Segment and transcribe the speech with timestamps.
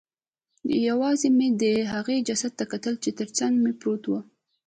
[0.87, 1.63] یوازې مې د
[1.93, 4.11] هغې جسد ته کتل چې ترڅنګ مې پروت و